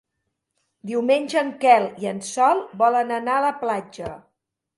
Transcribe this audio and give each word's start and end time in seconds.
Diumenge 0.91 1.37
en 1.41 1.51
Quel 1.65 1.85
i 2.05 2.09
en 2.13 2.23
Sol 2.31 2.63
volen 2.81 3.15
anar 3.19 3.37
a 3.37 3.45
la 3.47 3.53
platja. 3.61 4.11